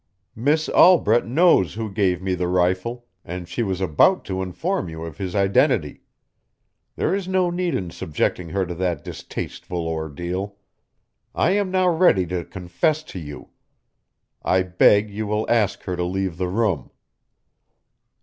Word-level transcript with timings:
Miss 0.35 0.67
Albret 0.69 1.27
knows 1.27 1.75
who 1.75 1.91
gave 1.91 2.23
me 2.23 2.33
the 2.33 2.47
rifle, 2.47 3.05
and 3.23 3.47
she 3.47 3.61
was 3.61 3.79
about 3.79 4.25
to 4.25 4.41
inform 4.41 4.89
you 4.89 5.03
of 5.03 5.19
his 5.19 5.35
identity. 5.35 6.01
There 6.95 7.13
is 7.13 7.27
no 7.27 7.51
need 7.51 7.75
in 7.75 7.91
subjecting 7.91 8.49
her 8.49 8.65
to 8.65 8.73
that 8.73 9.03
distasteful 9.03 9.87
ordeal. 9.87 10.55
I 11.35 11.51
am 11.51 11.69
now 11.69 11.87
ready 11.87 12.25
to 12.25 12.43
confess 12.43 13.03
to 13.13 13.19
you. 13.19 13.49
I 14.41 14.63
beg 14.63 15.11
you 15.11 15.27
will 15.27 15.47
ask 15.47 15.83
her 15.83 15.95
to 15.95 16.03
leave 16.03 16.37
the 16.37 16.47
room." 16.49 16.89